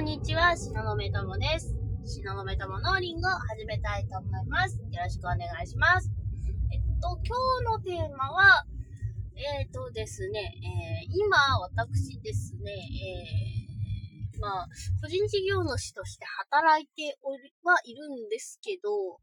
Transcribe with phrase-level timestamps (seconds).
[0.00, 1.76] んにちは、しののめともです。
[2.08, 4.80] しののめとものリンゴ始めたいと思います。
[4.80, 6.10] よろしくお願いします。
[6.72, 7.36] えっと、今
[7.84, 8.64] 日のテーマは、
[9.36, 11.36] えっ、ー、とですね、えー、今、
[11.76, 12.72] 私ですね、
[14.32, 14.68] えー、まあ、
[15.02, 19.20] 個人事業主として働いておりはいるんですけど、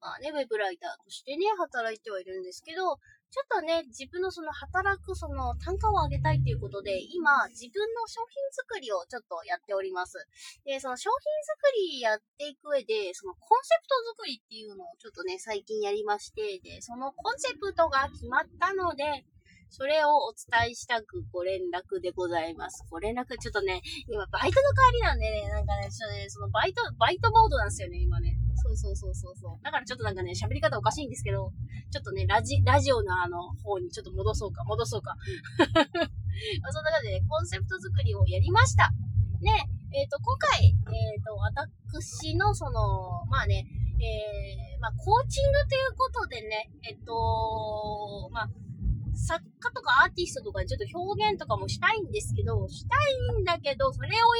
[0.00, 2.96] まあね、ウェブライターとしてね、働いてはいるんですけど、
[3.30, 10.26] ちょっとね、自分のその働くその単価を上げたいっていうことで、今、自分の商品作りをちょっとやっております。
[10.64, 11.58] で、その商品作
[11.92, 19.24] りやっていく上で、そのコンセプト作りっていうのをちょっとね、最近やりまして、で、そのコンセプトが決まったので、
[19.68, 22.84] それをお伝えしたくご連絡でございます。
[22.88, 28.35] ご連絡、ちょっとね、今バイトの代わりなんでね、なんかね、ちょっとね、そのバイト、バイトモードなんですよね、今ね。
[28.56, 29.64] そうそうそうそうそう。
[29.64, 31.52] だからちょっとなんかね、喋り方おかしいんですけど、
[31.90, 35.16] ちょっとね、ラジ、ラジオのあの方にちょっと戻そうか、戻そうか。
[35.58, 38.92] そんな感じで、ね、コンセプト作りをやりました。
[39.40, 39.50] で、
[39.92, 43.66] えっ、ー、と、今回、えっ、ー、と、私のその、まあね、
[43.98, 48.50] えー、まあ、コーチングということでね、えっ、と、まあ、
[49.16, 52.94] 作家とかアーティストとかにちょっと表現とかもしたいんですけど、した
[53.38, 54.35] いんだけど、それを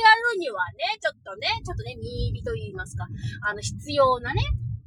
[0.47, 3.07] にはね、ちょっとね、ちょっとね、見入りと言いますか、
[3.43, 4.41] あの、必要なね、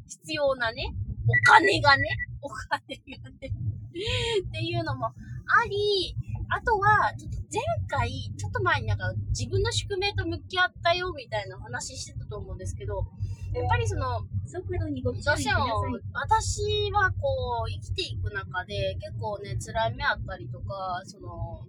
[0.07, 0.95] 必要なね、
[1.27, 2.07] お金がね、
[2.41, 3.52] お金がね
[4.47, 5.11] っていうのもあ
[5.67, 6.15] り、
[6.49, 13.05] あとは、ちょっと前回、ちょっと前になんか自分の宿命と向き合ったよみたいな話してたと思うんですけど、
[13.53, 15.53] やっぱりその、速度にご注意ください。
[16.13, 21.61] 私はこう、生きていく中で結構ね、辛い目あったりとか、その、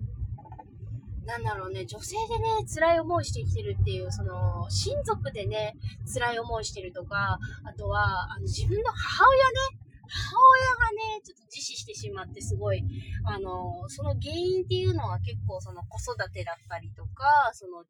[1.24, 5.74] なんだろうね、女性でね、辛い思いしてきてるっていう、その、親族でね、
[6.12, 12.82] 辛い思いしてるとか、あとは、あの自分の母親ね、母親がね、ちょっと自死してしまってすごい、
[13.24, 17.84] あの、その原因っていうのは結構その子育てだったりとか、その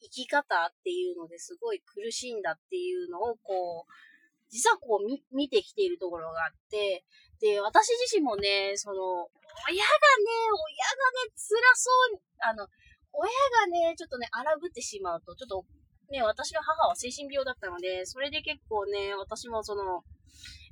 [0.00, 3.92] 生き方っていうのですごい苦しいんだっていうのをこう、
[4.50, 7.04] 実はこう見てきているところがあって、
[7.40, 9.28] で、私自身もね、その、
[9.68, 9.90] 親が
[10.20, 12.66] ね、親がね、辛そうに、あの、
[13.12, 13.30] 親
[13.60, 15.64] がね、ちょっとね、荒ぶってしまうと、ちょっと
[16.12, 20.04] ね、私の母は精神病だったので、それで結構ね、私もその、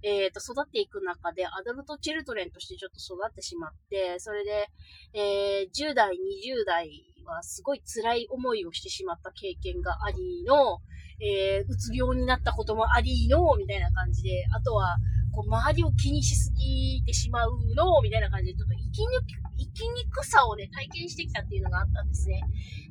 [0.02, 4.68] えっ、ー、と、育っていく中で、アダルトチルトレンとしてちょっと育ってしまって、それで、
[5.12, 6.88] えー、10代、20代
[7.24, 10.80] はすごい辛い思いをしてしまった経験がありの、
[11.20, 14.96] えー、うつ病になったこともありの、みたいな感じで、あとは、
[15.32, 19.22] こう、周りを気にしすぎてしまうの、みたいな感じで、ちょっと生きにく、
[19.58, 22.42] 生きにくさをね、体験してきたっていうのがあったんですね。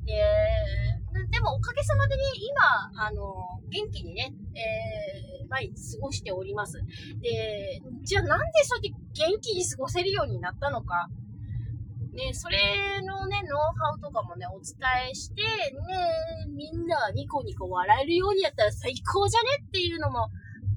[0.06, 0.14] で、
[1.30, 2.22] でもおかげさまでね、
[2.94, 3.34] 今、あの、
[3.68, 6.80] 元気にね、えー、毎日過ごしております。
[7.20, 11.08] で、じゃあなんでそうやって元気に過ごせるようになったのか。
[12.12, 14.74] ね、それのね、ノウハウとかもね、お伝
[15.10, 20.28] えして、ね、みんなニコニコ笑えるようにやったら最高じゃねっていうのも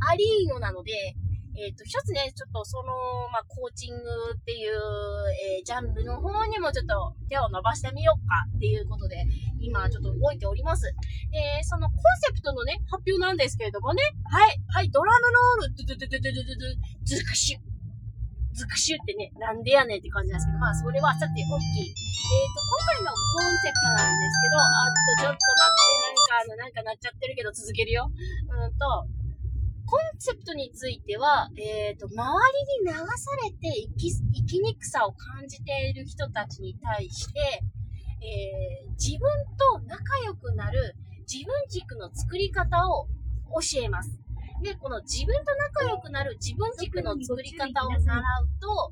[0.08, 1.16] ありのなので、
[1.56, 2.94] えっ、ー、と、一つね、ちょっとその、
[3.30, 4.02] まあ、コーチング
[4.34, 4.74] っていう、
[5.58, 9.22] えー、ジャンルの方にもちょっと手を伸ばしてみようかっていうことで、
[9.62, 10.84] 今ちょっと動いております。
[11.30, 17.74] で、そのコンセプトのね、発表なんですけれどもね、はい、はい、ドラムロール、ドゥドゥドゥドゥドゥドゥドゥ、ズクシュ。
[18.54, 21.86] ズクシュってね、なんでやねんって感じなんですけど、まあ、それはさておき。
[21.86, 28.10] えっ、ー、と、今回のコンセプトなんですけど、あっと、ちょっと待って、なんか、あの、なんかなっちゃってるけど続けるよ。
[28.10, 29.06] うんと、
[29.94, 32.18] コンセプトについては、えっ、ー、と、周
[32.82, 37.40] りに流されて生き、生きにくさを感じている人たちに対して、
[38.18, 40.96] えー、自分と仲良くなる
[41.32, 43.06] 自分軸の作り方を
[43.62, 44.10] 教えます。
[44.64, 48.92] で、この自分と仲良くなる自分軸の作り方を習うと、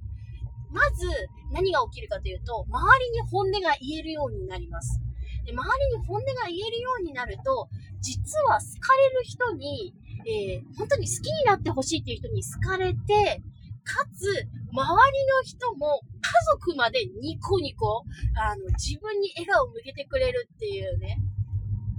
[0.69, 1.07] まず
[1.51, 5.01] 何が起きるかというと、周りに本音が言えるようになります。
[5.45, 7.69] で周りに本音が言えるようになると、
[8.01, 9.95] 実は好かれる人に
[10.27, 13.41] えー、本当に好きになってほしいっていう人に好かれて、
[13.83, 14.25] かつ、
[14.71, 18.03] 周りの人も家族までニコニコ、
[18.35, 21.17] あの、自分に笑顔を向けてくれるっていうね、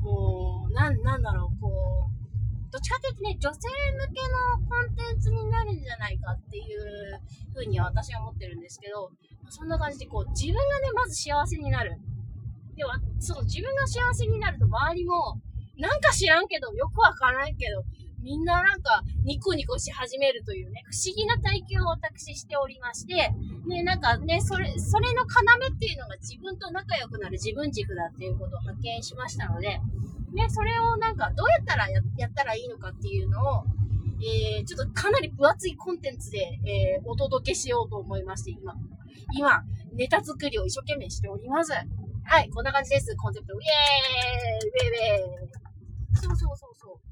[0.01, 1.69] もう、なん、なんだろう、こ
[2.09, 2.13] う、
[2.73, 7.21] どっちかっていうとね、女性向けのコンテンツになるんじゃないかっていう
[7.53, 9.11] 風には私は思ってるんですけど、
[9.51, 11.99] そんな感じでこう、自分がね、まず幸せになる。
[12.75, 15.39] では、その自分が幸せになると周りも、
[15.77, 17.85] なんか知らんけど、よくわからんけど、
[18.23, 23.15] みんななんかニコニコし始めるというね、不思議な体験を私しておりまして、
[23.67, 29.81] ね、なんかね、それ、それの要っていうのが自分と仲良くなる自分軸だっていうことを発見しましたので、
[30.33, 33.65] ね、それをなんかどうやったらややったらいいのかっていうのを、
[34.23, 38.75] えー、ちょっとかなり分厚いコンテンツで、えー、お届けしようと思いまして、今、
[39.37, 39.63] 今、
[39.95, 41.73] ネタ作りを一生懸命しております。
[41.73, 43.15] はい、こんな感じです。
[43.17, 43.55] コンセプト。
[43.55, 47.12] イェーイウェーウェーそうそうそうそう。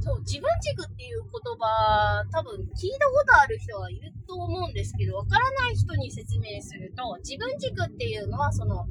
[0.00, 8.86] そう、自分軸っていう言葉、多分聞いたことある人はいると思うんですけど、わからない人に説明すると、自分軸っていうのは、その、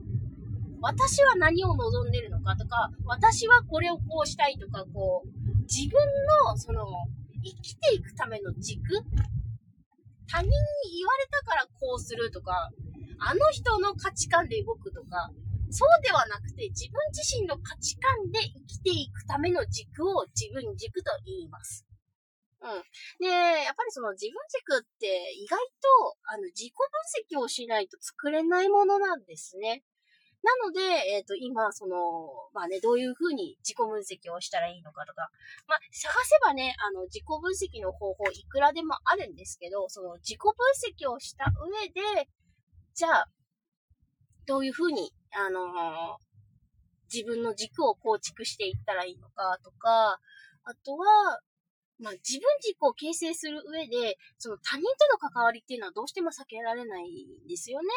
[0.82, 5.28] 私は何を望んでるのかとか、私はこれをこうしたいとか、こう、
[5.64, 6.00] 自分
[6.46, 6.86] の、その、
[7.44, 8.82] 生きていくための軸
[10.28, 10.52] 他人に
[10.98, 12.72] 言われたからこうするとか、
[13.20, 15.30] あの人の価値観で動くとか、
[15.74, 21.86] そうではなくて自分自身の価値観で生きていくための軸を自分軸と言います。
[22.62, 22.84] うん。
[23.20, 29.84] で、やっぱりその自分軸って意外と、あの、自己分析をしないと作れないものなんですね。
[30.44, 30.80] なので、
[31.16, 31.98] えっ、ー、と、今、その、
[32.54, 35.30] まあね、どういうふうに自己分析をしたらいいのかとか、
[35.68, 40.52] まあ、探せばね、あの、自己分析の方法いくらでもあるんですけど、その自己分
[41.08, 42.30] 析をした上で、
[42.94, 43.28] じゃあ、
[44.46, 46.18] どういうふうに、あのー、
[47.14, 50.20] 自分の軸を構築していったらいいのかとか、
[50.64, 51.40] あとは、
[52.00, 57.88] まあ、自分軸を形成する上で、その他人との関わりっていうのはどうしても避けられないんですよね。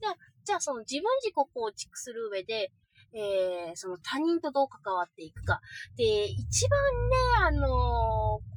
[0.00, 0.06] で、
[0.44, 2.72] じゃあその自分軸を構築する上で、
[3.12, 5.60] えー、その他人とどう関わっていくか。
[5.96, 7.16] で、一番ね、
[7.46, 7.70] あのー、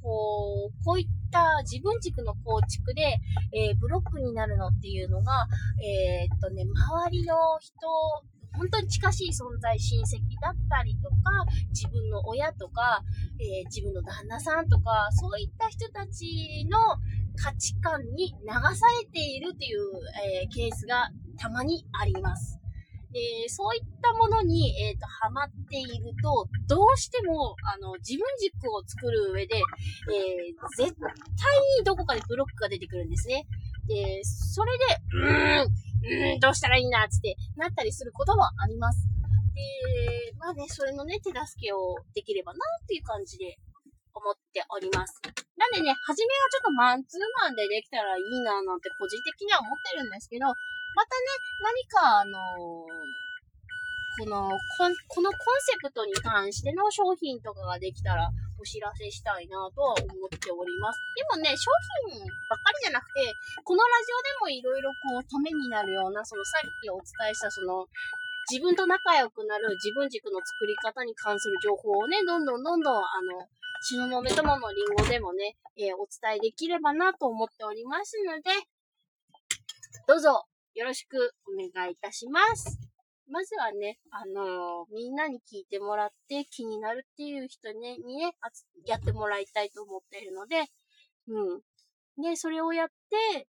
[0.08, 3.18] こう、こういった自分軸の構築で、
[3.52, 5.48] えー、ブロックになるのっていうのが、
[5.84, 7.76] えー、っとね、周りの人、
[8.54, 11.16] 本当に近しい存在、親戚だったりとか、
[11.72, 13.04] 自分の親とか、
[13.38, 16.78] えー、自分の旦那さんとか、そういった人たちの
[17.36, 19.82] 価値観に流されているという、
[20.44, 22.58] え、ケースがたまにあります。
[23.18, 31.10] で、そういったものに、えっ、ー、と、ハマっていると、どうしても、あの、自分軸を作る上で、えー、絶対
[31.80, 33.48] にどこかでブロックが出てくるんですね。
[33.88, 39.02] で、それで、うーん、うーん、どうしたらいいな、ってなったりすることもあります。
[39.58, 43.58] で、まあね、それのね、手助けをできればな、っていう感じで
[44.14, 45.20] 思っております。
[45.58, 50.54] なんでね、初めはちょっとマンツーマンでできたらいいな、なんて個人的には思ってるんですけど、
[50.96, 51.26] またね、
[51.62, 52.38] 何か、あの
[54.18, 54.58] このこ、
[55.08, 61.00] このコンセプトに関しての商品とかができたらお知らせしたいなとは思っております。
[61.14, 61.70] でもね、商
[62.10, 62.18] 品
[62.50, 63.30] ばっかりじゃなくて、
[63.64, 67.86] このラジオでもいろいろこう、ためになるような、そのさっきお伝えしたその、
[68.50, 73.46] 自分と仲良くなる自分軸の作り方に関する情報をね、どんどんどんどん、あの、
[73.86, 78.50] しののめとものりんごでもね、えー、お伝えできればなと思っておりますので、
[80.08, 80.46] どうぞ
[80.78, 82.80] よろしくお願いいたします。
[83.28, 88.36] まずはね、あのー、みんなに聞いてもらって気になるっていう人ね、にね、
[88.86, 90.66] やってもらいたいと思っているので、
[91.28, 91.62] うん。
[92.22, 93.48] で、それをやって、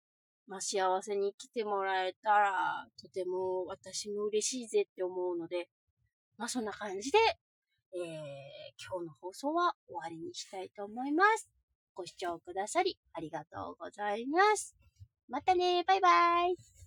[0.47, 5.67] まあ、幸せに生きてもらえたら、とても私も嬉しいぜって思うので、
[6.37, 7.17] まあ、そんな感じで、
[7.93, 8.03] えー、
[8.89, 11.49] 今日の放送は終わりにしたいと思います。
[11.93, 14.77] ご視聴くださりありがとうございます。
[15.27, 16.86] またねバイバイ